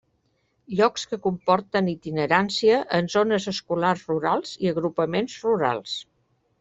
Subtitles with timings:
[0.77, 5.95] Llocs que comporten itinerància en zones escolars rurals i agrupaments rurals.